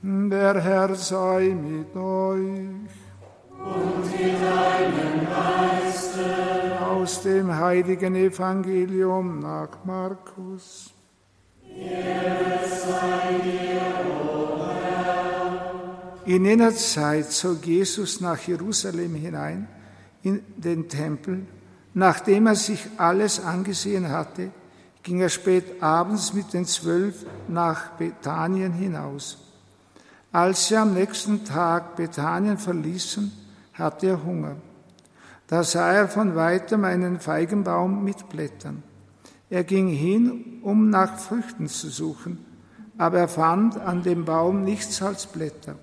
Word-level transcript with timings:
Der 0.00 0.60
Herr 0.60 0.94
sei 0.94 1.56
mit 1.60 1.96
euch. 1.96 2.38
Und 3.58 4.12
mit 4.12 4.40
deinem 4.40 5.26
Geiste. 5.26 6.80
Aus 6.80 7.22
dem 7.22 7.56
heiligen 7.56 8.14
Evangelium 8.14 9.40
nach 9.40 9.84
Markus. 9.84 10.92
In 16.26 16.44
jener 16.44 16.74
Zeit 16.74 17.32
zog 17.32 17.66
Jesus 17.66 18.20
nach 18.20 18.38
Jerusalem 18.46 19.16
hinein, 19.16 19.66
in 20.22 20.42
den 20.56 20.88
Tempel. 20.88 21.44
Nachdem 21.94 22.46
er 22.46 22.54
sich 22.54 22.86
alles 22.98 23.40
angesehen 23.40 24.10
hatte, 24.10 24.52
ging 25.02 25.20
er 25.20 25.28
spät 25.28 25.82
abends 25.82 26.34
mit 26.34 26.52
den 26.52 26.66
Zwölf 26.66 27.26
nach 27.48 27.90
Bethanien 27.92 28.72
hinaus. 28.72 29.47
Als 30.38 30.68
sie 30.68 30.76
am 30.76 30.94
nächsten 30.94 31.44
Tag 31.44 31.96
Bethanien 31.96 32.58
verließen, 32.58 33.32
hatte 33.72 34.06
er 34.06 34.24
Hunger. 34.24 34.54
Da 35.48 35.64
sah 35.64 35.90
er 35.90 36.06
von 36.06 36.36
weitem 36.36 36.84
einen 36.84 37.18
Feigenbaum 37.18 38.04
mit 38.04 38.28
Blättern. 38.28 38.84
Er 39.50 39.64
ging 39.64 39.88
hin, 39.88 40.60
um 40.62 40.90
nach 40.90 41.18
Früchten 41.18 41.66
zu 41.66 41.88
suchen, 41.88 42.38
aber 42.98 43.18
er 43.18 43.26
fand 43.26 43.80
an 43.80 44.04
dem 44.04 44.26
Baum 44.26 44.62
nichts 44.62 45.02
als 45.02 45.26
Blätter, 45.26 45.74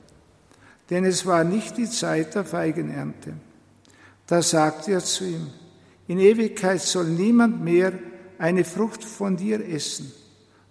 denn 0.90 1.04
es 1.04 1.26
war 1.26 1.44
nicht 1.44 1.76
die 1.76 1.90
Zeit 1.90 2.34
der 2.36 2.46
Feigenernte. 2.46 3.34
Da 4.26 4.42
sagte 4.42 4.94
er 4.94 5.04
zu 5.04 5.26
ihm, 5.26 5.48
in 6.08 6.18
Ewigkeit 6.18 6.80
soll 6.80 7.08
niemand 7.08 7.62
mehr 7.62 7.92
eine 8.40 8.64
Frucht 8.64 9.04
von 9.04 9.36
dir 9.36 9.68
essen. 9.68 10.14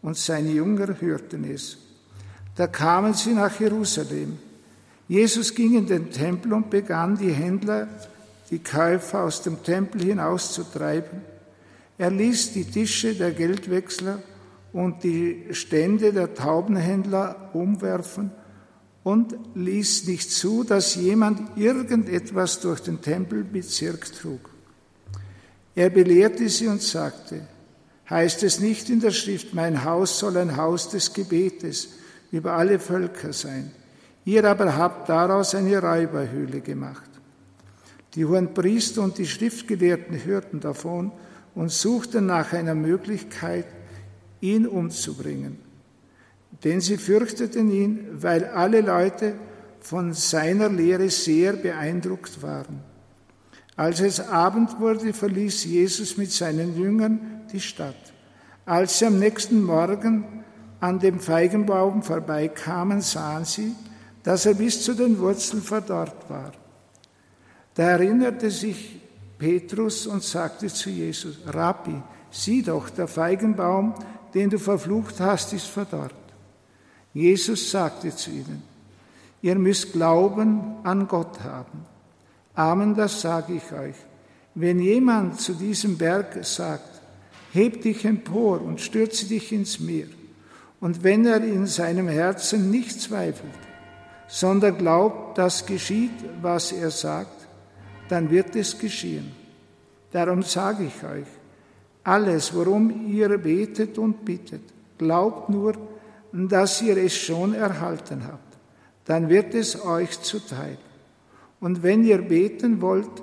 Und 0.01 0.17
seine 0.17 0.53
Jünger 0.53 1.03
hörten 1.03 1.45
es. 1.45 1.84
Da 2.57 2.67
kamen 2.67 3.15
sie 3.15 3.35
nach 3.35 3.59
Jerusalem. 3.59 4.39
Jesus 5.09 5.55
ging 5.55 5.77
in 5.77 5.87
den 5.87 6.11
Tempel 6.11 6.53
und 6.53 6.71
begann 6.71 7.17
die 7.17 7.33
Händler, 7.33 7.89
die 8.51 8.61
Käufer 8.61 9.25
aus 9.25 9.43
dem 9.43 9.63
Tempel 9.63 10.03
hinauszutreiben. 10.03 11.23
Er 11.99 12.11
ließ 12.11 12.53
die 12.53 12.65
Tische 12.65 13.15
der 13.15 13.33
Geldwechsler 13.33 14.23
und 14.73 15.05
die 15.05 15.47
Stände 15.53 16.13
der 16.13 16.35
Taubenhändler 16.35 17.51
umwerfen 17.53 18.31
und 19.03 19.37
ließ 19.55 20.07
nicht 20.07 20.31
zu, 20.31 20.65
dass 20.65 20.95
jemand 20.95 21.57
irgendetwas 21.57 22.61
durch 22.61 22.81
den 22.81 23.01
Tempelbezirk 23.03 24.13
trug. 24.13 24.51
Er 25.75 25.91
belehrte 25.91 26.49
sie 26.49 26.69
und 26.69 26.83
sagte, 26.83 27.47
heißt 28.09 28.43
es 28.43 28.61
nicht 28.61 28.89
in 28.91 29.01
der 29.01 29.11
Schrift, 29.11 29.55
mein 29.55 29.85
Haus 29.85 30.19
soll 30.19 30.37
ein 30.37 30.57
Haus 30.57 30.89
des 30.89 31.13
Gebetes 31.13 31.91
über 32.35 32.55
alle 32.55 32.81
Völker 32.81 33.33
sein. 33.33 33.71
Ihr 34.25 34.45
aber 34.45 34.77
habt 34.77 35.09
daraus 35.09 35.55
eine 35.55 35.81
Räuberhöhle 35.81 36.61
gemacht. 36.61 37.09
Die 38.15 38.25
hohen 38.25 38.53
Priester 38.55 39.03
und 39.03 39.19
die 39.19 39.27
Schriftgelehrten 39.27 40.25
hörten 40.25 40.59
davon 40.59 41.13
und 41.55 41.71
suchten 41.71 42.27
nach 42.27 42.53
einer 42.53 42.75
Möglichkeit, 42.75 43.67
ihn 44.41 44.67
umzubringen. 44.67 45.59
Denn 46.65 46.81
sie 46.81 46.97
fürchteten 46.97 47.71
ihn, 47.71 48.09
weil 48.13 48.47
alle 48.47 48.81
Leute 48.81 49.35
von 49.79 50.13
seiner 50.13 50.69
Lehre 50.69 51.11
sehr 51.11 51.53
beeindruckt 51.53 52.43
waren. 52.43 52.81
Als 53.77 54.01
es 54.01 54.19
Abend 54.19 54.81
wurde, 54.81 55.13
verließ 55.13 55.65
Jesus 55.67 56.17
mit 56.17 56.33
seinen 56.33 56.77
Jüngern 56.77 57.21
die 57.53 57.61
Stadt. 57.61 58.13
Als 58.67 58.99
sie 58.99 59.07
am 59.07 59.21
nächsten 59.21 59.63
Morgen 59.63 60.44
an 60.85 60.99
dem 60.99 61.19
Feigenbaum 61.19 62.03
vorbeikamen, 62.03 63.01
sahen 63.01 63.47
sie, 63.47 63.75
dass 64.23 64.45
er 64.45 64.53
bis 64.53 64.83
zu 64.83 64.93
den 64.93 65.19
Wurzeln 65.19 65.63
verdorrt 65.63 66.29
war. 66.29 66.53
Da 67.73 67.85
erinnerte 67.85 68.51
sich 68.51 69.01
Petrus 69.39 70.07
und 70.07 70.23
sagte 70.23 70.67
zu 70.67 70.91
Jesus, 70.91 71.39
Rabbi, 71.47 72.03
sieh 72.31 72.63
doch, 72.63 72.91
der 72.91 73.09
Feigenbaum, 73.09 73.95
den 74.35 74.51
du 74.51 74.59
verflucht 74.59 75.21
hast, 75.21 75.55
ist 75.55 75.69
verdorrt. 75.69 76.15
Jesus 77.15 77.71
sagte 77.71 78.15
zu 78.15 78.31
ihnen, 78.31 78.63
ihr 79.41 79.55
müsst 79.55 79.95
Glauben 79.95 80.61
an 80.83 81.09
Gott 81.09 81.41
haben. 81.41 81.87
Amen, 82.55 82.95
das 82.95 83.23
sage 83.23 83.55
ich 83.55 83.73
euch. 83.73 83.97
Wenn 84.55 84.81
jemand 84.81 85.41
zu 85.41 85.55
diesem 85.55 85.97
Berg 85.97 86.45
sagt, 86.45 87.01
heb 87.55 87.81
dich 87.81 88.05
empor 88.05 88.61
und 88.61 88.83
stürze 88.83 89.25
dich 89.27 89.51
ins 89.51 89.81
Meer, 89.81 90.09
und 90.85 91.03
wenn 91.03 91.25
er 91.25 91.43
in 91.43 91.67
seinem 91.67 92.09
Herzen 92.09 92.71
nicht 92.71 93.01
zweifelt, 93.01 93.63
sondern 94.29 94.77
glaubt, 94.77 95.39
dass 95.39 95.65
geschieht, 95.65 96.13
was 96.43 96.73
er 96.73 96.91
sagt, 96.91 97.49
dann 98.11 98.29
wird 98.29 98.55
es 98.55 98.79
geschehen. 98.79 99.33
Darum 100.13 100.43
sage 100.43 100.85
ich 100.85 101.03
euch, 101.03 101.27
alles, 102.03 102.55
worum 102.55 103.11
ihr 103.11 103.39
betet 103.39 103.97
und 103.97 104.27
bittet, 104.27 104.61
glaubt 104.99 105.49
nur, 105.49 105.73
dass 106.33 106.83
ihr 106.83 106.99
es 106.99 107.17
schon 107.17 107.55
erhalten 107.55 108.23
habt, 108.27 108.59
dann 109.07 109.31
wird 109.31 109.55
es 109.55 109.83
euch 109.87 110.21
zuteil. 110.21 110.77
Und 111.61 111.83
wenn 111.83 112.05
ihr 112.05 112.21
beten 112.21 112.83
wollt 112.83 113.23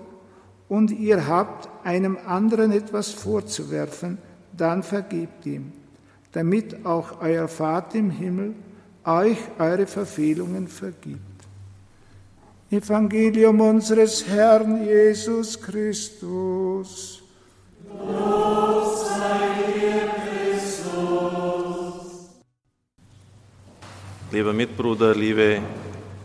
und 0.68 0.90
ihr 0.90 1.28
habt 1.28 1.70
einem 1.86 2.18
anderen 2.26 2.72
etwas 2.72 3.12
vorzuwerfen, 3.12 4.18
dann 4.58 4.82
vergebt 4.82 5.46
ihm, 5.46 5.74
damit 6.32 6.86
auch 6.86 7.22
euer 7.22 7.48
Vater 7.48 7.98
im 7.98 8.12
Himmel 8.12 8.54
euch 9.06 9.38
eure 9.58 9.88
Verfehlungen 9.88 10.68
vergibt. 10.68 11.20
Evangelium 12.70 13.60
unseres 13.60 14.26
Herrn 14.28 14.86
Jesus 14.86 15.60
Christus. 15.60 17.22
Lob 17.86 18.96
sei 18.96 19.50
dir, 19.68 20.10
Christus. 20.24 20.92
Lieber 24.32 24.54
Mitbruder, 24.54 25.14
liebe 25.14 25.62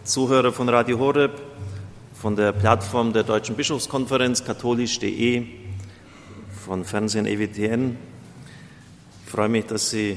Zuhörer 0.04 0.52
von 0.52 0.68
Radio 0.68 0.98
Horeb, 1.00 1.32
von 2.14 2.36
der 2.36 2.52
Plattform 2.52 3.12
der 3.12 3.24
Deutschen 3.24 3.56
Bischofskonferenz 3.56 4.44
katholisch.de, 4.44 5.46
von 6.64 6.84
Fernsehen 6.84 7.26
EWTN. 7.26 7.96
Ich 9.36 9.38
freue 9.38 9.50
mich, 9.50 9.66
dass 9.66 9.90
Sie 9.90 10.16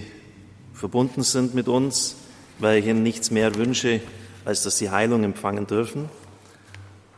verbunden 0.73 1.23
sind 1.23 1.53
mit 1.53 1.67
uns, 1.67 2.15
weil 2.59 2.79
ich 2.79 2.85
Ihnen 2.85 3.03
nichts 3.03 3.31
mehr 3.31 3.53
wünsche, 3.55 3.99
als 4.45 4.63
dass 4.63 4.77
Sie 4.77 4.91
Heilung 4.91 5.25
empfangen 5.25 5.67
dürfen. 5.67 6.07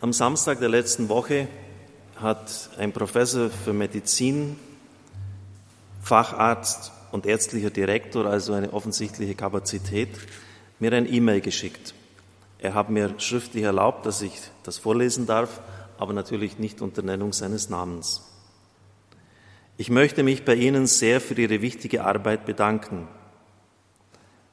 Am 0.02 0.12
Samstag 0.12 0.60
der 0.60 0.70
letzten 0.70 1.10
Woche 1.10 1.48
hat 2.16 2.72
ein 2.80 2.92
Professor 2.92 3.52
für 3.52 3.74
Medizin, 3.74 4.56
Facharzt 6.02 6.92
und 7.12 7.28
ärztlicher 7.28 7.70
Direktor, 7.70 8.26
also 8.26 8.54
eine 8.54 8.74
offensichtliche 8.74 9.36
Kapazität, 9.36 10.10
mir 10.80 10.94
ein 10.94 11.06
E-Mail 11.06 11.42
geschickt. 11.42 11.94
Er 12.58 12.74
hat 12.74 12.90
mir 12.90 13.14
schriftlich 13.20 13.64
erlaubt, 13.64 14.08
dass 14.08 14.24
ich 14.24 14.34
das 14.64 14.80
vorlesen 14.80 15.28
darf, 15.28 15.62
aber 16.00 16.14
natürlich 16.14 16.58
nicht 16.58 16.82
unter 16.82 17.04
Nennung 17.04 17.32
seines 17.32 17.70
Namens. 17.70 18.31
Ich 19.82 19.90
möchte 19.90 20.22
mich 20.22 20.46
bei 20.46 20.54
Ihnen 20.54 20.86
sehr 20.86 21.20
für 21.20 21.34
Ihre 21.34 21.64
wichtige 21.64 22.04
Arbeit 22.04 22.46
bedanken. 22.46 23.08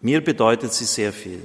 Mir 0.01 0.25
bedeutet 0.25 0.73
sie 0.73 0.87
sehr 0.87 1.13
viel. 1.13 1.43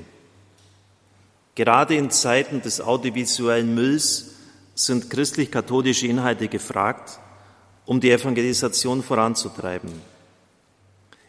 Gerade 1.56 1.96
in 1.96 2.10
Zeiten 2.10 2.62
des 2.62 2.80
audiovisuellen 2.80 3.76
Mülls 3.76 4.36
sind 4.74 5.10
christlich-katholische 5.10 6.08
Inhalte 6.08 6.48
gefragt, 6.48 7.20
um 7.86 8.00
die 8.00 8.10
Evangelisation 8.12 9.04
voranzutreiben. 9.04 9.92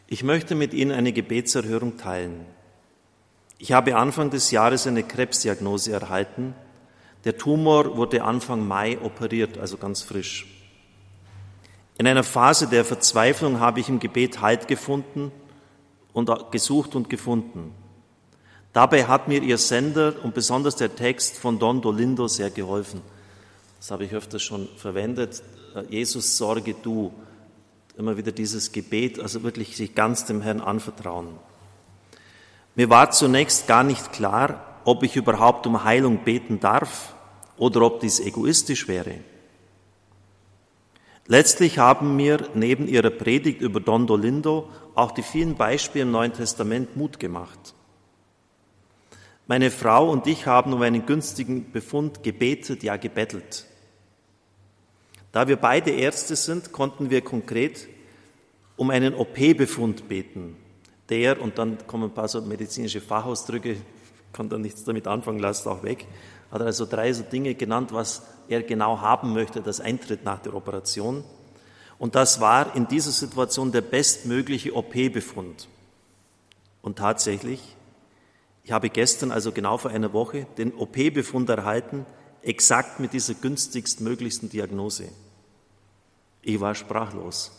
Ich 0.06 0.22
möchte 0.22 0.54
mit 0.54 0.74
Ihnen 0.74 0.92
eine 0.92 1.12
Gebetserhörung 1.12 1.96
teilen. 1.96 2.46
Ich 3.58 3.72
habe 3.72 3.96
Anfang 3.96 4.30
des 4.30 4.52
Jahres 4.52 4.86
eine 4.86 5.02
Krebsdiagnose 5.02 5.90
erhalten. 5.90 6.54
Der 7.24 7.36
Tumor 7.36 7.96
wurde 7.96 8.22
Anfang 8.22 8.64
Mai 8.64 8.96
operiert, 9.00 9.58
also 9.58 9.76
ganz 9.76 10.02
frisch. 10.02 10.46
In 11.96 12.06
einer 12.06 12.24
Phase 12.24 12.66
der 12.66 12.84
Verzweiflung 12.84 13.60
habe 13.60 13.80
ich 13.80 13.88
im 13.88 14.00
Gebet 14.00 14.40
Halt 14.40 14.66
gefunden 14.66 15.30
und 16.12 16.30
gesucht 16.50 16.96
und 16.96 17.08
gefunden. 17.08 17.72
Dabei 18.72 19.04
hat 19.04 19.28
mir 19.28 19.42
Ihr 19.42 19.58
Sender 19.58 20.14
und 20.24 20.34
besonders 20.34 20.74
der 20.74 20.96
Text 20.96 21.38
von 21.38 21.60
Don 21.60 21.80
Dolindo 21.80 22.26
sehr 22.26 22.50
geholfen. 22.50 23.00
Das 23.78 23.92
habe 23.92 24.04
ich 24.04 24.12
öfters 24.12 24.42
schon 24.42 24.68
verwendet. 24.76 25.42
Jesus, 25.88 26.36
sorge 26.36 26.74
du. 26.74 27.12
Immer 27.96 28.16
wieder 28.16 28.32
dieses 28.32 28.72
Gebet, 28.72 29.20
also 29.20 29.44
wirklich 29.44 29.76
sich 29.76 29.94
ganz 29.94 30.24
dem 30.24 30.42
Herrn 30.42 30.60
anvertrauen. 30.60 31.28
Mir 32.74 32.90
war 32.90 33.12
zunächst 33.12 33.68
gar 33.68 33.84
nicht 33.84 34.12
klar, 34.12 34.80
ob 34.84 35.04
ich 35.04 35.14
überhaupt 35.14 35.68
um 35.68 35.84
Heilung 35.84 36.24
beten 36.24 36.58
darf 36.58 37.14
oder 37.56 37.82
ob 37.82 38.00
dies 38.00 38.18
egoistisch 38.18 38.88
wäre. 38.88 39.20
Letztlich 41.26 41.78
haben 41.78 42.16
mir 42.16 42.48
neben 42.54 42.86
ihrer 42.86 43.10
Predigt 43.10 43.62
über 43.62 43.80
Don 43.80 44.06
Dolindo 44.06 44.68
auch 44.94 45.12
die 45.12 45.22
vielen 45.22 45.54
Beispiele 45.54 46.02
im 46.02 46.10
Neuen 46.10 46.34
Testament 46.34 46.96
Mut 46.96 47.18
gemacht. 47.18 47.74
Meine 49.46 49.70
Frau 49.70 50.10
und 50.10 50.26
ich 50.26 50.46
haben 50.46 50.72
um 50.72 50.82
einen 50.82 51.06
günstigen 51.06 51.70
Befund 51.72 52.22
gebetet, 52.22 52.82
ja 52.82 52.96
gebettelt. 52.96 53.66
Da 55.32 55.48
wir 55.48 55.56
beide 55.56 55.90
Ärzte 55.90 56.36
sind, 56.36 56.72
konnten 56.72 57.10
wir 57.10 57.22
konkret 57.22 57.88
um 58.76 58.90
einen 58.90 59.14
OP-Befund 59.14 60.08
beten. 60.08 60.56
Der, 61.08 61.40
und 61.40 61.58
dann 61.58 61.86
kommen 61.86 62.04
ein 62.04 62.14
paar 62.14 62.28
so 62.28 62.40
medizinische 62.42 63.00
Fachausdrücke, 63.00 63.76
kann 64.32 64.48
da 64.48 64.58
nichts 64.58 64.84
damit 64.84 65.06
anfangen, 65.06 65.38
lasst 65.38 65.66
auch 65.66 65.82
weg, 65.82 66.06
hat 66.54 66.60
er 66.60 66.68
also 66.68 66.86
drei 66.86 67.12
so 67.12 67.24
Dinge 67.24 67.54
genannt, 67.54 67.92
was 67.92 68.22
er 68.48 68.62
genau 68.62 69.00
haben 69.00 69.32
möchte, 69.32 69.60
das 69.60 69.80
Eintritt 69.80 70.24
nach 70.24 70.38
der 70.38 70.54
Operation. 70.54 71.24
Und 71.98 72.14
das 72.14 72.40
war 72.40 72.76
in 72.76 72.86
dieser 72.86 73.10
Situation 73.10 73.72
der 73.72 73.80
bestmögliche 73.80 74.74
OP-Befund. 74.74 75.68
Und 76.80 76.98
tatsächlich, 76.98 77.60
ich 78.62 78.70
habe 78.70 78.88
gestern, 78.88 79.32
also 79.32 79.50
genau 79.50 79.78
vor 79.78 79.90
einer 79.90 80.12
Woche, 80.12 80.46
den 80.56 80.72
OP-Befund 80.74 81.48
erhalten, 81.48 82.06
exakt 82.42 83.00
mit 83.00 83.12
dieser 83.12 83.34
günstigstmöglichsten 83.34 84.48
Diagnose. 84.48 85.08
Ich 86.42 86.60
war 86.60 86.76
sprachlos. 86.76 87.50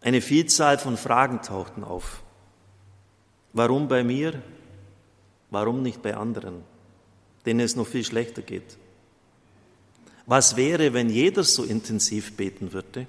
Eine 0.00 0.20
Vielzahl 0.20 0.78
von 0.78 0.96
Fragen 0.96 1.40
tauchten 1.42 1.84
auf. 1.84 2.22
Warum 3.52 3.86
bei 3.86 4.02
mir? 4.02 4.42
Warum 5.50 5.82
nicht 5.82 6.00
bei 6.00 6.16
anderen, 6.16 6.64
denen 7.46 7.60
es 7.60 7.76
noch 7.76 7.86
viel 7.86 8.04
schlechter 8.04 8.42
geht? 8.42 8.76
Was 10.26 10.56
wäre, 10.56 10.92
wenn 10.92 11.10
jeder 11.10 11.42
so 11.42 11.64
intensiv 11.64 12.36
beten 12.36 12.72
würde? 12.72 13.06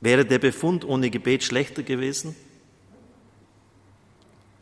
Wäre 0.00 0.24
der 0.24 0.38
Befund 0.38 0.84
ohne 0.84 1.10
Gebet 1.10 1.44
schlechter 1.44 1.82
gewesen? 1.82 2.34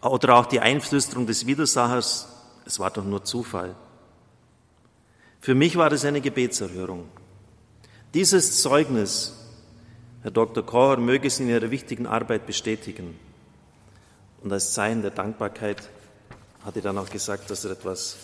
Oder 0.00 0.36
auch 0.36 0.46
die 0.46 0.60
Einflüsterung 0.60 1.26
des 1.26 1.46
Widersachers, 1.46 2.28
es 2.66 2.78
war 2.78 2.90
doch 2.90 3.04
nur 3.04 3.24
Zufall. 3.24 3.74
Für 5.40 5.54
mich 5.54 5.76
war 5.76 5.92
es 5.92 6.04
eine 6.04 6.20
Gebetserhörung. 6.20 7.08
Dieses 8.14 8.62
Zeugnis, 8.62 9.34
Herr 10.22 10.30
Dr. 10.30 10.64
Kocher, 10.64 10.98
möge 10.98 11.28
es 11.28 11.40
in 11.40 11.48
Ihrer 11.48 11.70
wichtigen 11.70 12.06
Arbeit 12.06 12.46
bestätigen. 12.46 13.18
Und 14.42 14.52
als 14.52 14.72
Zeichen 14.72 15.02
der 15.02 15.10
Dankbarkeit 15.10 15.90
hat 16.64 16.76
er 16.76 16.82
dann 16.82 16.98
auch 16.98 17.10
gesagt, 17.10 17.50
dass 17.50 17.64
er 17.64 17.72
etwas 17.72 18.16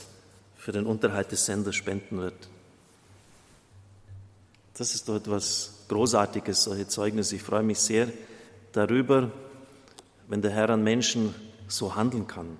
für 0.56 0.72
den 0.72 0.86
Unterhalt 0.86 1.30
des 1.32 1.44
Senders 1.44 1.76
spenden 1.76 2.18
wird. 2.18 2.48
Das 4.74 4.94
ist 4.94 5.08
doch 5.08 5.16
etwas 5.16 5.84
Großartiges, 5.88 6.64
solche 6.64 6.88
Zeugnisse. 6.88 7.36
Ich 7.36 7.42
freue 7.42 7.62
mich 7.62 7.78
sehr 7.78 8.08
darüber, 8.72 9.30
wenn 10.28 10.40
der 10.40 10.52
Herr 10.52 10.70
an 10.70 10.82
Menschen 10.82 11.34
so 11.68 11.96
handeln 11.96 12.26
kann. 12.26 12.56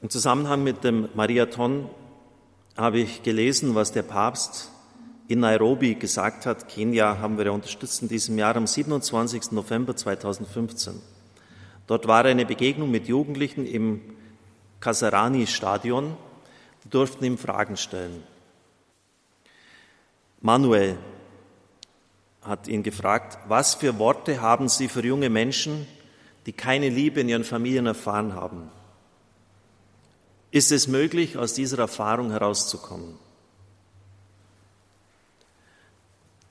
Im 0.00 0.10
Zusammenhang 0.10 0.64
mit 0.64 0.82
dem 0.82 1.08
Mariathon 1.14 1.88
habe 2.76 2.98
ich 2.98 3.22
gelesen, 3.22 3.76
was 3.76 3.92
der 3.92 4.02
Papst 4.02 4.70
in 5.28 5.40
Nairobi 5.40 5.94
gesagt 5.94 6.46
hat. 6.46 6.68
Kenia 6.68 7.18
haben 7.18 7.38
wir 7.38 7.46
ja 7.46 7.52
unterstützt 7.52 8.02
in 8.02 8.08
diesem 8.08 8.36
Jahr 8.36 8.56
am 8.56 8.66
27. 8.66 9.52
November 9.52 9.94
2015. 9.94 11.11
Dort 11.86 12.06
war 12.06 12.24
eine 12.24 12.46
Begegnung 12.46 12.90
mit 12.90 13.08
Jugendlichen 13.08 13.66
im 13.66 14.00
Kasarani-Stadion. 14.80 16.16
Die 16.84 16.90
durften 16.90 17.24
ihm 17.24 17.38
Fragen 17.38 17.76
stellen. 17.76 18.22
Manuel 20.40 20.98
hat 22.42 22.66
ihn 22.66 22.82
gefragt, 22.82 23.38
was 23.46 23.74
für 23.74 23.98
Worte 23.98 24.40
haben 24.40 24.68
Sie 24.68 24.88
für 24.88 25.04
junge 25.04 25.30
Menschen, 25.30 25.86
die 26.46 26.52
keine 26.52 26.88
Liebe 26.88 27.20
in 27.20 27.28
ihren 27.28 27.44
Familien 27.44 27.86
erfahren 27.86 28.34
haben? 28.34 28.68
Ist 30.50 30.72
es 30.72 30.88
möglich, 30.88 31.38
aus 31.38 31.54
dieser 31.54 31.78
Erfahrung 31.78 32.30
herauszukommen? 32.30 33.16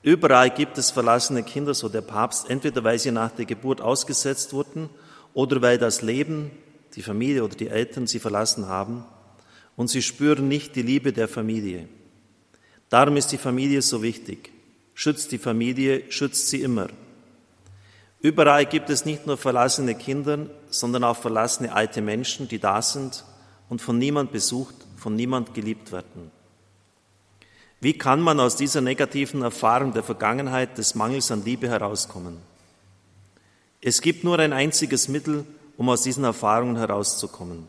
Überall 0.02 0.50
gibt 0.50 0.78
es 0.78 0.90
verlassene 0.90 1.42
Kinder, 1.42 1.74
so 1.74 1.88
der 1.88 2.00
Papst, 2.00 2.50
entweder 2.50 2.82
weil 2.82 2.98
sie 2.98 3.12
nach 3.12 3.30
der 3.30 3.44
Geburt 3.44 3.80
ausgesetzt 3.80 4.52
wurden 4.52 4.88
oder 5.34 5.62
weil 5.62 5.78
das 5.78 6.02
Leben, 6.02 6.50
die 6.94 7.02
Familie 7.02 7.44
oder 7.44 7.56
die 7.56 7.68
Eltern 7.68 8.06
sie 8.06 8.18
verlassen 8.18 8.66
haben 8.66 9.04
und 9.76 9.88
sie 9.88 10.02
spüren 10.02 10.48
nicht 10.48 10.76
die 10.76 10.82
Liebe 10.82 11.12
der 11.12 11.28
Familie. 11.28 11.88
Darum 12.88 13.16
ist 13.16 13.32
die 13.32 13.38
Familie 13.38 13.80
so 13.80 14.02
wichtig. 14.02 14.50
Schützt 14.94 15.32
die 15.32 15.38
Familie, 15.38 16.10
schützt 16.10 16.48
sie 16.48 16.60
immer. 16.60 16.88
Überall 18.20 18.66
gibt 18.66 18.90
es 18.90 19.04
nicht 19.04 19.26
nur 19.26 19.36
verlassene 19.36 19.94
Kinder, 19.94 20.46
sondern 20.70 21.02
auch 21.04 21.16
verlassene 21.16 21.74
alte 21.74 22.02
Menschen, 22.02 22.46
die 22.46 22.58
da 22.58 22.82
sind 22.82 23.24
und 23.68 23.80
von 23.80 23.98
niemand 23.98 24.30
besucht, 24.30 24.74
von 24.96 25.16
niemand 25.16 25.54
geliebt 25.54 25.90
werden. 25.90 26.30
Wie 27.80 27.94
kann 27.94 28.20
man 28.20 28.38
aus 28.38 28.54
dieser 28.54 28.80
negativen 28.80 29.42
Erfahrung 29.42 29.92
der 29.92 30.04
Vergangenheit 30.04 30.78
des 30.78 30.94
Mangels 30.94 31.32
an 31.32 31.44
Liebe 31.44 31.68
herauskommen? 31.68 32.36
Es 33.84 34.00
gibt 34.00 34.22
nur 34.22 34.38
ein 34.38 34.52
einziges 34.52 35.08
Mittel, 35.08 35.44
um 35.76 35.88
aus 35.88 36.02
diesen 36.02 36.22
Erfahrungen 36.22 36.76
herauszukommen. 36.76 37.66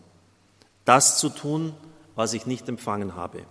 Das 0.86 1.18
zu 1.18 1.30
tun, 1.30 1.74
was 2.16 2.34
ich 2.34 2.46
nicht 2.46 2.70
empfangen 2.70 3.16
habe. 3.16 3.44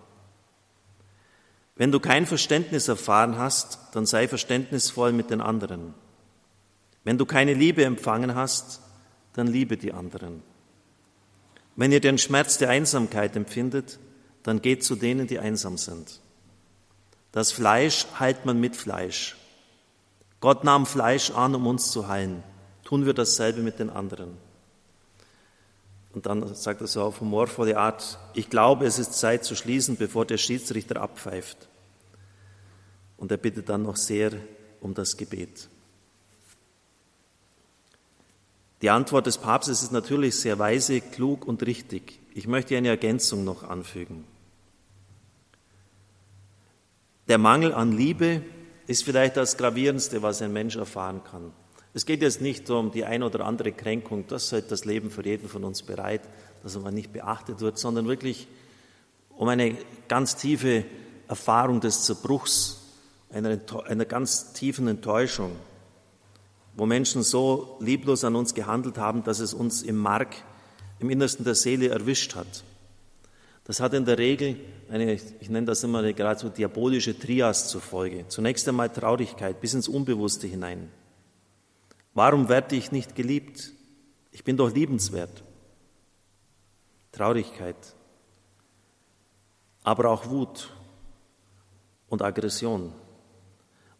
Wenn 1.74 1.90
du 1.90 1.98
kein 1.98 2.24
Verständnis 2.24 2.86
erfahren 2.86 3.36
hast, 3.36 3.78
dann 3.92 4.06
sei 4.06 4.28
verständnisvoll 4.28 5.12
mit 5.12 5.30
den 5.30 5.40
anderen. 5.40 5.94
Wenn 7.02 7.18
du 7.18 7.26
keine 7.26 7.54
Liebe 7.54 7.84
empfangen 7.84 8.36
hast, 8.36 8.80
dann 9.32 9.48
liebe 9.48 9.76
die 9.76 9.92
anderen. 9.92 10.44
Wenn 11.74 11.90
ihr 11.90 12.00
den 12.00 12.18
Schmerz 12.18 12.58
der 12.58 12.68
Einsamkeit 12.68 13.34
empfindet, 13.34 13.98
dann 14.44 14.62
geht 14.62 14.84
zu 14.84 14.94
denen, 14.94 15.26
die 15.26 15.40
einsam 15.40 15.78
sind. 15.78 16.20
Das 17.32 17.50
Fleisch 17.50 18.06
heilt 18.20 18.44
man 18.44 18.60
mit 18.60 18.76
Fleisch. 18.76 19.36
Gott 20.40 20.62
nahm 20.62 20.86
Fleisch 20.86 21.30
an, 21.32 21.56
um 21.56 21.66
uns 21.66 21.90
zu 21.90 22.06
heilen. 22.06 22.44
Tun 22.92 23.06
wir 23.06 23.14
dasselbe 23.14 23.62
mit 23.62 23.78
den 23.78 23.88
anderen. 23.88 24.36
Und 26.12 26.26
dann 26.26 26.54
sagt 26.54 26.82
er 26.82 26.86
so 26.86 27.00
auf 27.00 27.22
humorvolle 27.22 27.78
Art, 27.78 28.18
ich 28.34 28.50
glaube, 28.50 28.84
es 28.84 28.98
ist 28.98 29.14
Zeit 29.14 29.46
zu 29.46 29.56
schließen, 29.56 29.96
bevor 29.96 30.26
der 30.26 30.36
Schiedsrichter 30.36 31.00
abpfeift. 31.00 31.56
Und 33.16 33.30
er 33.30 33.38
bittet 33.38 33.70
dann 33.70 33.84
noch 33.84 33.96
sehr 33.96 34.32
um 34.82 34.92
das 34.92 35.16
Gebet. 35.16 35.70
Die 38.82 38.90
Antwort 38.90 39.24
des 39.24 39.38
Papstes 39.38 39.82
ist 39.82 39.92
natürlich 39.92 40.36
sehr 40.36 40.58
weise, 40.58 41.00
klug 41.00 41.46
und 41.46 41.64
richtig. 41.64 42.20
Ich 42.34 42.46
möchte 42.46 42.76
eine 42.76 42.88
Ergänzung 42.88 43.42
noch 43.42 43.62
anfügen. 43.62 44.24
Der 47.26 47.38
Mangel 47.38 47.72
an 47.72 47.92
Liebe 47.92 48.42
ist 48.86 49.02
vielleicht 49.02 49.38
das 49.38 49.56
Gravierendste, 49.56 50.20
was 50.20 50.42
ein 50.42 50.52
Mensch 50.52 50.76
erfahren 50.76 51.22
kann. 51.24 51.52
Es 51.94 52.06
geht 52.06 52.22
jetzt 52.22 52.40
nicht 52.40 52.70
um 52.70 52.90
die 52.90 53.04
ein 53.04 53.22
oder 53.22 53.44
andere 53.44 53.72
Kränkung, 53.72 54.26
das 54.26 54.50
hält 54.50 54.70
das 54.70 54.86
Leben 54.86 55.10
für 55.10 55.24
jeden 55.24 55.48
von 55.48 55.62
uns 55.62 55.82
bereit, 55.82 56.22
dass 56.62 56.78
man 56.78 56.94
nicht 56.94 57.12
beachtet 57.12 57.60
wird, 57.60 57.78
sondern 57.78 58.08
wirklich 58.08 58.48
um 59.28 59.48
eine 59.48 59.76
ganz 60.08 60.36
tiefe 60.36 60.84
Erfahrung 61.28 61.80
des 61.80 62.04
Zerbruchs, 62.04 62.80
einer, 63.30 63.58
einer 63.86 64.04
ganz 64.06 64.52
tiefen 64.54 64.88
Enttäuschung, 64.88 65.52
wo 66.74 66.86
Menschen 66.86 67.22
so 67.22 67.76
lieblos 67.80 68.24
an 68.24 68.36
uns 68.36 68.54
gehandelt 68.54 68.96
haben, 68.96 69.22
dass 69.24 69.40
es 69.40 69.52
uns 69.52 69.82
im 69.82 69.96
Mark, 69.96 70.36
im 70.98 71.10
Innersten 71.10 71.44
der 71.44 71.54
Seele 71.54 71.88
erwischt 71.88 72.34
hat. 72.34 72.64
Das 73.64 73.80
hat 73.80 73.92
in 73.92 74.06
der 74.06 74.18
Regel 74.18 74.56
eine, 74.90 75.12
ich 75.12 75.50
nenne 75.50 75.66
das 75.66 75.84
immer 75.84 75.98
eine 75.98 76.14
geradezu 76.14 76.48
diabolische 76.48 77.18
Trias 77.18 77.68
zur 77.68 77.80
Folge. 77.80 78.26
Zunächst 78.28 78.66
einmal 78.66 78.88
Traurigkeit 78.88 79.60
bis 79.60 79.74
ins 79.74 79.88
Unbewusste 79.88 80.46
hinein. 80.46 80.90
Warum 82.14 82.48
werde 82.48 82.76
ich 82.76 82.92
nicht 82.92 83.14
geliebt? 83.14 83.72
Ich 84.30 84.44
bin 84.44 84.56
doch 84.56 84.72
liebenswert. 84.72 85.42
Traurigkeit, 87.12 87.76
aber 89.84 90.08
auch 90.10 90.30
Wut 90.30 90.70
und 92.08 92.22
Aggression. 92.22 92.92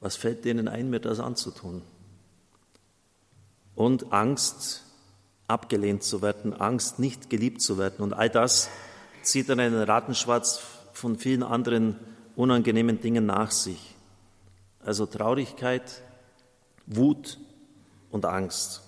Was 0.00 0.16
fällt 0.16 0.46
denen 0.46 0.66
ein, 0.66 0.88
mir 0.88 1.00
das 1.00 1.20
anzutun? 1.20 1.82
und 3.74 4.12
Angst, 4.12 4.84
abgelehnt 5.46 6.02
zu 6.02 6.22
werden, 6.22 6.52
Angst, 6.54 6.98
nicht 6.98 7.30
geliebt 7.30 7.62
zu 7.62 7.78
werden. 7.78 8.02
Und 8.02 8.12
all 8.12 8.30
das 8.30 8.68
zieht 9.22 9.48
dann 9.48 9.60
einen 9.60 9.82
Rattenschwarz 9.82 10.60
von 10.92 11.18
vielen 11.18 11.42
anderen 11.42 11.98
unangenehmen 12.36 13.00
Dingen 13.00 13.26
nach 13.26 13.50
sich. 13.50 13.94
Also 14.84 15.06
Traurigkeit, 15.06 16.02
Wut 16.86 17.38
und 18.12 18.24
Angst. 18.24 18.82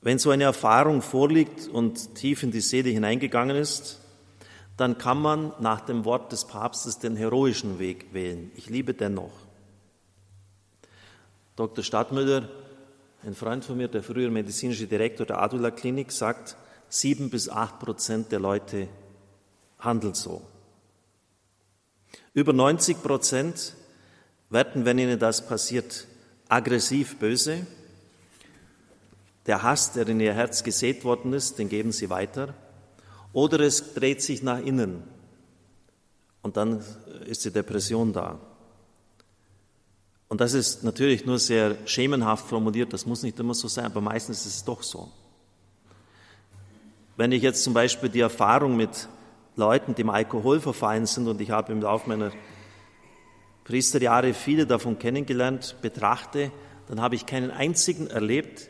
Wenn 0.00 0.18
so 0.18 0.30
eine 0.30 0.44
Erfahrung 0.44 1.02
vorliegt 1.02 1.68
und 1.68 2.14
tief 2.14 2.42
in 2.42 2.50
die 2.50 2.60
Seele 2.60 2.90
hineingegangen 2.90 3.56
ist, 3.56 4.00
dann 4.76 4.98
kann 4.98 5.20
man 5.20 5.52
nach 5.60 5.80
dem 5.80 6.04
Wort 6.04 6.32
des 6.32 6.46
Papstes 6.46 6.98
den 6.98 7.16
heroischen 7.16 7.78
Weg 7.78 8.12
wählen. 8.12 8.50
Ich 8.56 8.68
liebe 8.68 8.94
dennoch. 8.94 9.32
Dr. 11.56 11.84
Stadtmüller, 11.84 12.48
ein 13.24 13.34
Freund 13.34 13.64
von 13.64 13.76
mir, 13.76 13.88
der 13.88 14.02
frühere 14.02 14.30
medizinische 14.30 14.86
Direktor 14.86 15.26
der 15.26 15.40
Adula 15.40 15.70
Klinik, 15.70 16.12
sagt, 16.12 16.56
sieben 16.88 17.30
bis 17.30 17.48
acht 17.48 17.78
Prozent 17.78 18.32
der 18.32 18.40
Leute 18.40 18.88
handeln 19.78 20.14
so. 20.14 20.42
Über 22.34 22.52
90 22.52 23.02
Prozent 23.02 23.74
werden, 24.54 24.86
wenn 24.86 24.98
ihnen 24.98 25.18
das 25.18 25.46
passiert, 25.46 26.06
aggressiv 26.48 27.18
böse. 27.18 27.66
Der 29.46 29.62
Hass, 29.62 29.92
der 29.92 30.08
in 30.08 30.20
ihr 30.20 30.32
Herz 30.32 30.64
gesät 30.64 31.04
worden 31.04 31.34
ist, 31.34 31.58
den 31.58 31.68
geben 31.68 31.92
sie 31.92 32.08
weiter. 32.08 32.54
Oder 33.34 33.60
es 33.60 33.92
dreht 33.92 34.22
sich 34.22 34.42
nach 34.42 34.60
innen 34.60 35.02
und 36.40 36.56
dann 36.56 36.82
ist 37.26 37.44
die 37.44 37.50
Depression 37.50 38.12
da. 38.12 38.38
Und 40.28 40.40
das 40.40 40.54
ist 40.54 40.84
natürlich 40.84 41.26
nur 41.26 41.38
sehr 41.38 41.76
schemenhaft 41.86 42.46
formuliert, 42.46 42.92
das 42.92 43.06
muss 43.06 43.22
nicht 43.22 43.38
immer 43.40 43.54
so 43.54 43.68
sein, 43.68 43.86
aber 43.86 44.00
meistens 44.00 44.46
ist 44.46 44.56
es 44.56 44.64
doch 44.64 44.82
so. 44.82 45.10
Wenn 47.16 47.32
ich 47.32 47.42
jetzt 47.42 47.62
zum 47.64 47.74
Beispiel 47.74 48.08
die 48.08 48.20
Erfahrung 48.20 48.76
mit 48.76 49.08
Leuten, 49.56 49.94
die 49.94 50.02
im 50.02 50.10
Alkohol 50.10 50.60
verfallen 50.60 51.06
sind, 51.06 51.28
und 51.28 51.40
ich 51.40 51.50
habe 51.50 51.72
im 51.72 51.80
Laufe 51.80 52.08
meiner 52.08 52.32
Priesterjahre 53.64 54.34
viele 54.34 54.66
davon 54.66 54.98
kennengelernt, 54.98 55.76
betrachte, 55.82 56.52
dann 56.86 57.00
habe 57.00 57.14
ich 57.14 57.26
keinen 57.26 57.50
einzigen 57.50 58.08
erlebt, 58.08 58.68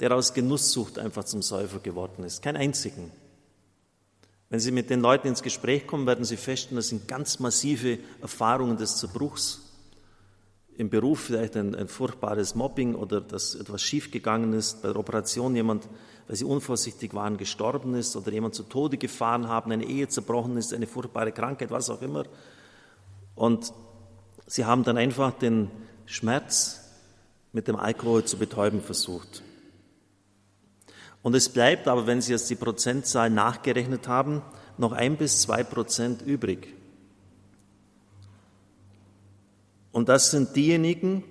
der 0.00 0.14
aus 0.14 0.34
Genusssucht 0.34 0.98
einfach 0.98 1.24
zum 1.24 1.42
Säufer 1.42 1.78
geworden 1.78 2.24
ist. 2.24 2.42
Keinen 2.42 2.56
einzigen. 2.56 3.12
Wenn 4.48 4.60
Sie 4.60 4.72
mit 4.72 4.90
den 4.90 5.00
Leuten 5.00 5.28
ins 5.28 5.42
Gespräch 5.42 5.86
kommen, 5.86 6.06
werden 6.06 6.24
Sie 6.24 6.36
feststellen, 6.36 6.76
das 6.76 6.88
sind 6.88 7.06
ganz 7.08 7.38
massive 7.38 7.98
Erfahrungen 8.20 8.76
des 8.76 8.96
Zerbruchs. 8.96 9.60
Im 10.76 10.88
Beruf 10.88 11.20
vielleicht 11.20 11.56
ein, 11.56 11.74
ein 11.74 11.88
furchtbares 11.88 12.54
Mobbing 12.54 12.94
oder 12.94 13.20
dass 13.20 13.54
etwas 13.54 13.82
schiefgegangen 13.82 14.54
ist, 14.54 14.82
bei 14.82 14.88
der 14.88 14.96
Operation 14.96 15.54
jemand 15.54 15.86
weil 16.26 16.36
sie 16.36 16.44
unvorsichtig 16.44 17.14
waren, 17.14 17.36
gestorben 17.36 17.94
ist 17.94 18.16
oder 18.16 18.32
jemand 18.32 18.54
zu 18.54 18.62
Tode 18.62 18.96
gefahren 18.96 19.48
haben, 19.48 19.72
eine 19.72 19.84
Ehe 19.84 20.08
zerbrochen 20.08 20.56
ist, 20.56 20.72
eine 20.72 20.86
furchtbare 20.86 21.32
Krankheit, 21.32 21.70
was 21.70 21.90
auch 21.90 22.02
immer. 22.02 22.24
Und 23.34 23.72
sie 24.52 24.66
haben 24.66 24.84
dann 24.84 24.98
einfach 24.98 25.32
den 25.32 25.70
Schmerz 26.04 26.80
mit 27.52 27.68
dem 27.68 27.76
Alkohol 27.76 28.24
zu 28.24 28.36
betäuben 28.36 28.82
versucht. 28.82 29.42
Und 31.22 31.34
es 31.34 31.48
bleibt 31.48 31.88
aber, 31.88 32.06
wenn 32.06 32.20
Sie 32.20 32.32
jetzt 32.32 32.50
die 32.50 32.56
Prozentzahl 32.56 33.30
nachgerechnet 33.30 34.08
haben, 34.08 34.42
noch 34.76 34.92
ein 34.92 35.16
bis 35.16 35.40
zwei 35.40 35.64
Prozent 35.64 36.20
übrig. 36.20 36.74
Und 39.90 40.10
das 40.10 40.30
sind 40.30 40.54
diejenigen, 40.54 41.24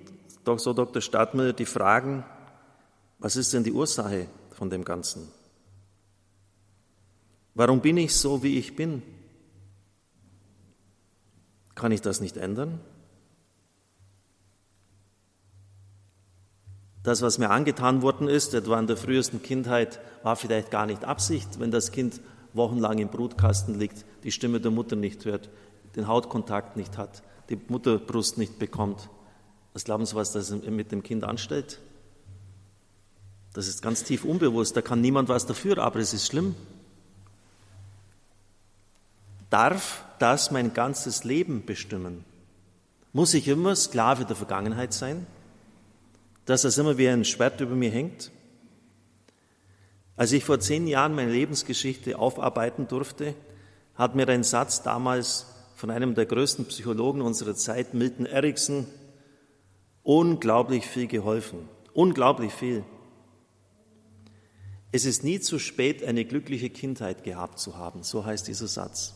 so 0.44 0.72
Dr. 0.72 1.00
Stadtmüller, 1.00 1.52
die 1.52 1.66
fragen, 1.66 2.24
was 3.20 3.36
ist 3.36 3.52
denn 3.52 3.62
die 3.62 3.72
Ursache 3.72 4.26
von 4.50 4.68
dem 4.68 4.84
Ganzen. 4.84 5.28
Warum 7.54 7.80
bin 7.80 7.98
ich 7.98 8.16
so, 8.16 8.42
wie 8.42 8.58
ich 8.58 8.74
bin? 8.74 9.02
Kann 11.76 11.92
ich 11.92 12.00
das 12.00 12.20
nicht 12.20 12.36
ändern? 12.36 12.80
Das, 17.02 17.20
was 17.20 17.38
mir 17.38 17.50
angetan 17.50 18.02
worden 18.02 18.28
ist, 18.28 18.54
etwa 18.54 18.78
in 18.78 18.86
der 18.86 18.96
frühesten 18.96 19.42
Kindheit, 19.42 20.00
war 20.22 20.36
vielleicht 20.36 20.70
gar 20.70 20.86
nicht 20.86 21.04
Absicht, 21.04 21.58
wenn 21.58 21.70
das 21.70 21.90
Kind 21.90 22.20
wochenlang 22.54 22.98
im 22.98 23.08
Brutkasten 23.08 23.78
liegt, 23.78 24.04
die 24.22 24.30
Stimme 24.30 24.60
der 24.60 24.70
Mutter 24.70 24.94
nicht 24.94 25.24
hört, 25.24 25.50
den 25.96 26.06
Hautkontakt 26.06 26.76
nicht 26.76 26.98
hat, 26.98 27.22
die 27.48 27.58
Mutterbrust 27.68 28.38
nicht 28.38 28.58
bekommt. 28.58 29.08
Was 29.72 29.84
glauben 29.84 30.06
Sie, 30.06 30.14
was 30.14 30.32
das 30.32 30.50
mit 30.50 30.92
dem 30.92 31.02
Kind 31.02 31.24
anstellt? 31.24 31.80
Das 33.52 33.66
ist 33.66 33.82
ganz 33.82 34.04
tief 34.04 34.24
unbewusst, 34.24 34.76
da 34.76 34.82
kann 34.82 35.00
niemand 35.00 35.28
was 35.28 35.44
dafür, 35.44 35.78
aber 35.78 35.98
es 35.98 36.14
ist 36.14 36.26
schlimm. 36.26 36.54
Darf 39.50 40.04
das 40.18 40.50
mein 40.50 40.72
ganzes 40.72 41.24
Leben 41.24 41.66
bestimmen? 41.66 42.24
Muss 43.12 43.34
ich 43.34 43.48
immer 43.48 43.76
Sklave 43.76 44.24
der 44.24 44.36
Vergangenheit 44.36 44.94
sein? 44.94 45.26
Dass 46.44 46.62
das 46.62 46.78
immer 46.78 46.98
wie 46.98 47.08
ein 47.08 47.24
Schwert 47.24 47.60
über 47.60 47.74
mir 47.74 47.90
hängt? 47.90 48.30
Als 50.16 50.32
ich 50.32 50.44
vor 50.44 50.60
zehn 50.60 50.86
Jahren 50.86 51.14
meine 51.14 51.32
Lebensgeschichte 51.32 52.18
aufarbeiten 52.18 52.88
durfte, 52.88 53.34
hat 53.94 54.14
mir 54.14 54.28
ein 54.28 54.44
Satz 54.44 54.82
damals 54.82 55.46
von 55.74 55.90
einem 55.90 56.14
der 56.14 56.26
größten 56.26 56.66
Psychologen 56.66 57.22
unserer 57.22 57.54
Zeit, 57.54 57.94
Milton 57.94 58.26
Erickson, 58.26 58.86
unglaublich 60.02 60.86
viel 60.86 61.06
geholfen. 61.06 61.68
Unglaublich 61.94 62.52
viel. 62.52 62.84
Es 64.92 65.04
ist 65.04 65.24
nie 65.24 65.40
zu 65.40 65.58
spät, 65.58 66.04
eine 66.04 66.24
glückliche 66.24 66.70
Kindheit 66.70 67.24
gehabt 67.24 67.58
zu 67.58 67.76
haben, 67.76 68.02
so 68.02 68.24
heißt 68.24 68.46
dieser 68.46 68.68
Satz. 68.68 69.14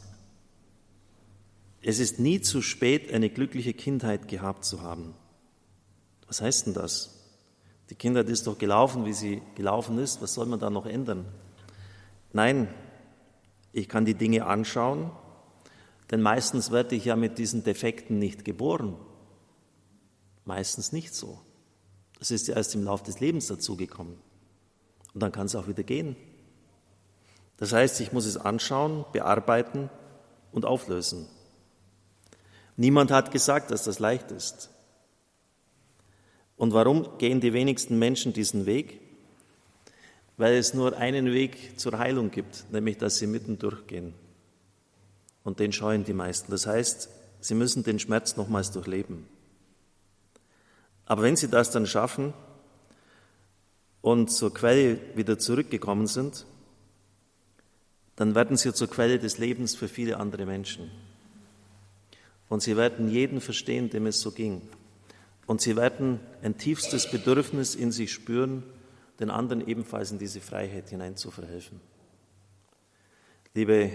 Es 1.83 1.99
ist 1.99 2.19
nie 2.19 2.41
zu 2.41 2.63
spät, 2.63 3.13
eine 3.13 3.31
glückliche 3.31 3.75
Kindheit 3.75 4.29
gehabt 4.29 4.65
zu 4.65 4.83
haben. 4.83 5.15
Was 6.27 6.41
heißt 6.41 6.67
denn 6.67 6.75
das? 6.75 7.16
Die 7.91 7.95
Kindheit 7.95 8.29
ist 8.29 8.47
doch 8.47 8.59
gelaufen, 8.59 9.05
wie 9.05 9.13
sie 9.13 9.43
gelaufen 9.55 9.99
ist. 9.99 10.21
Was 10.21 10.35
soll 10.35 10.47
man 10.47 10.59
da 10.59 10.71
noch 10.71 10.87
ändern? 10.87 11.25
Nein, 12.33 12.69
ich 13.73 13.89
kann 13.89 14.05
die 14.05 14.15
Dinge 14.15 14.47
anschauen, 14.47 15.11
denn 16.11 16.21
meistens 16.23 16.71
werde 16.71 16.97
ich 16.97 17.05
ja 17.05 17.17
mit 17.17 17.39
diesen 17.39 17.63
Defekten 17.63 18.19
nicht 18.19 18.45
geboren. 18.45 18.97
Meistens 20.45 20.93
nicht 20.93 21.15
so. 21.15 21.41
Das 22.19 22.31
ist 22.31 22.49
ja 22.49 22.57
erst 22.57 22.75
im 22.75 22.85
Laufe 22.85 23.05
des 23.05 23.21
Lebens 23.21 23.47
dazugekommen. 23.47 24.17
Und 25.15 25.23
dann 25.23 25.33
kann 25.33 25.47
es 25.47 25.55
auch 25.55 25.69
wieder 25.69 25.83
gehen. 25.83 26.17
Das 27.57 27.73
heißt, 27.73 28.01
ich 28.01 28.13
muss 28.13 28.27
es 28.27 28.37
anschauen, 28.37 29.05
bearbeiten 29.13 29.91
und 30.53 30.65
auflösen. 30.65 31.27
Niemand 32.77 33.11
hat 33.11 33.31
gesagt, 33.31 33.71
dass 33.71 33.85
das 33.85 33.99
leicht 33.99 34.31
ist. 34.31 34.71
Und 36.57 36.73
warum 36.73 37.19
gehen 37.19 37.41
die 37.41 37.53
wenigsten 37.53 37.99
Menschen 37.99 38.33
diesen 38.33 38.67
Weg? 38.67 39.01
Weil 40.37 40.55
es 40.55 40.75
nur 40.75 40.97
einen 40.97 41.33
Weg 41.33 41.79
zur 41.79 41.99
Heilung 41.99 42.31
gibt, 42.31 42.65
nämlich 42.71 42.99
dass 42.99 43.17
sie 43.17 43.27
mitten 43.27 43.59
durchgehen. 43.59 44.15
Und 45.45 45.61
den 45.61 45.73
scheuen 45.73 46.05
die 46.05 46.13
meisten. 46.13 46.51
Das 46.51 46.67
heißt, 46.67 47.09
sie 47.41 47.55
müssen 47.55 47.85
den 47.85 47.99
Schmerz 47.99 48.37
nochmals 48.37 48.71
durchleben. 48.71 49.27
Aber 51.05 51.23
wenn 51.23 51.37
sie 51.37 51.49
das 51.49 51.71
dann 51.71 51.87
schaffen, 51.87 52.35
und 54.07 54.31
zur 54.31 54.55
Quelle 54.55 55.01
wieder 55.17 55.37
zurückgekommen 55.37 56.07
sind, 56.07 56.47
dann 58.15 58.37
werden 58.37 58.57
sie 58.57 58.73
zur 58.73 58.89
Quelle 58.89 59.19
des 59.19 59.39
Lebens 59.39 59.75
für 59.75 59.89
viele 59.89 60.19
andere 60.19 60.47
Menschen. 60.47 60.93
Und 62.49 62.63
sie 62.63 62.77
werden 62.77 63.09
jeden 63.09 63.41
verstehen, 63.41 63.91
dem 63.91 64.07
es 64.07 64.21
so 64.21 64.31
ging. 64.31 64.63
Und 65.47 65.61
sie 65.61 65.77
werden 65.77 66.21
ein 66.43 66.59
tiefstes 66.59 67.11
Bedürfnis 67.11 67.75
in 67.75 67.93
sich 67.93 68.13
spüren, 68.13 68.63
den 69.21 69.31
anderen 69.31 69.67
ebenfalls 69.67 70.11
in 70.11 70.19
diese 70.19 70.41
Freiheit 70.41 70.91
hinein 70.91 71.17
zu 71.17 71.31
verhelfen. 71.31 71.81
Liebe 73.55 73.91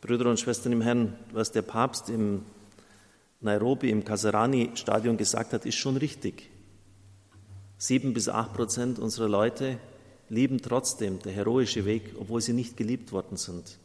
Brüder 0.00 0.30
und 0.30 0.38
Schwestern 0.38 0.72
im 0.72 0.82
Herrn, 0.82 1.18
was 1.32 1.50
der 1.50 1.62
Papst 1.62 2.08
im 2.08 2.44
Nairobi 3.40 3.90
im 3.90 4.04
Kasarani-Stadion 4.04 5.16
gesagt 5.16 5.52
hat, 5.52 5.66
ist 5.66 5.76
schon 5.76 5.96
richtig. 5.96 6.50
Sieben 7.78 8.12
bis 8.12 8.28
acht 8.28 8.52
Prozent 8.52 8.98
unserer 8.98 9.28
Leute 9.28 9.78
lieben 10.28 10.60
trotzdem 10.60 11.20
der 11.20 11.32
heroische 11.32 11.84
Weg, 11.84 12.14
obwohl 12.18 12.40
sie 12.40 12.52
nicht 12.52 12.76
geliebt 12.76 13.12
worden 13.12 13.36
sind. 13.36 13.78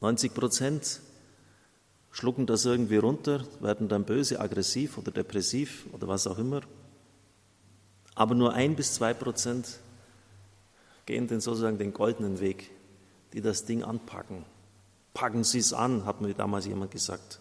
90 0.00 0.34
Prozent 0.34 1.00
schlucken 2.14 2.46
das 2.46 2.64
irgendwie 2.64 2.96
runter, 2.96 3.44
werden 3.60 3.88
dann 3.88 4.04
böse, 4.04 4.38
aggressiv 4.38 4.98
oder 4.98 5.10
depressiv 5.10 5.86
oder 5.92 6.06
was 6.06 6.28
auch 6.28 6.38
immer. 6.38 6.60
Aber 8.14 8.36
nur 8.36 8.54
ein 8.54 8.76
bis 8.76 8.94
zwei 8.94 9.12
Prozent 9.12 9.80
gehen 11.06 11.26
den 11.26 11.40
sozusagen 11.40 11.76
den 11.76 11.92
goldenen 11.92 12.38
Weg, 12.38 12.70
die 13.32 13.40
das 13.40 13.64
Ding 13.64 13.82
anpacken. 13.82 14.44
Packen 15.12 15.42
Sie 15.42 15.58
es 15.58 15.72
an, 15.72 16.06
hat 16.06 16.20
mir 16.20 16.32
damals 16.34 16.66
jemand 16.66 16.92
gesagt. 16.92 17.40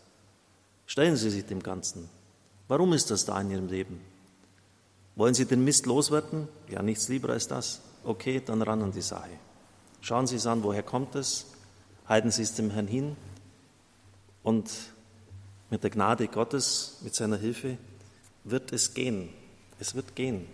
Stellen 0.88 1.18
Sie 1.18 1.30
sich 1.30 1.46
dem 1.46 1.62
Ganzen. 1.62 2.10
Warum 2.68 2.94
ist 2.94 3.12
das 3.12 3.26
da 3.26 3.40
in 3.42 3.52
Ihrem 3.52 3.68
Leben? 3.68 4.02
Wollen 5.16 5.36
Sie 5.36 5.46
den 5.46 5.64
Mist 5.64 5.86
loswerden? 5.86 6.48
Ja, 6.68 6.82
nichts 6.82 7.10
lieber 7.10 7.30
als 7.30 7.48
das. 7.48 7.82
Okay, 8.04 8.42
dann 8.44 8.64
ran 8.64 8.82
an 8.82 8.92
die 8.92 9.02
Sache. 9.02 9.30
Schauen 10.02 10.26
Sie 10.26 10.38
es 10.38 10.48
an, 10.48 10.64
woher 10.64 10.82
kommt 10.82 11.14
es? 11.14 11.46
Halten 12.08 12.32
Sie 12.32 12.42
es 12.42 12.56
dem 12.56 12.72
Herrn 12.72 12.88
hin 12.88 13.16
und 14.44 14.70
mit 15.70 15.84
der 15.84 15.90
Gnade 15.90 16.28
Gottes, 16.28 16.98
mit 17.02 17.16
seiner 17.16 17.38
Hilfe 17.38 17.78
wird 18.44 18.72
es 18.72 18.94
gehen. 18.94 19.30
Es 19.80 19.96
wird 19.96 20.16
gehen. 20.16 20.46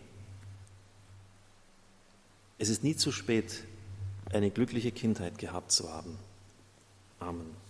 Es 2.57 2.69
ist 2.69 2.83
nie 2.83 2.95
zu 2.95 3.11
spät, 3.11 3.63
eine 4.31 4.51
glückliche 4.51 4.91
Kindheit 4.91 5.37
gehabt 5.37 5.71
zu 5.71 5.91
haben. 5.91 6.17
Amen. 7.19 7.68